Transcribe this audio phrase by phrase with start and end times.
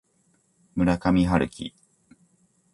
[0.73, 1.73] 村上春樹